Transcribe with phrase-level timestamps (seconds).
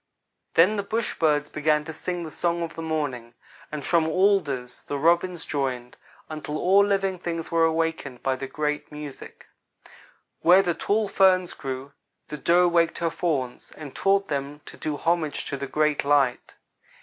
[0.55, 3.35] "Then the bush birds began to sing the song of the morning,
[3.71, 5.95] and from alders the Robins joined,
[6.27, 9.45] until all live things were awakened by the great music.
[10.39, 11.91] Where the tall ferns grew,
[12.29, 16.55] the Doe waked her Fawns, and taught them to do homage to the Great Light.